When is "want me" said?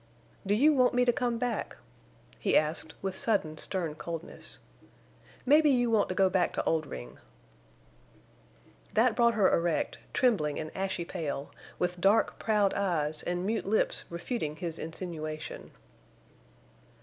0.73-1.05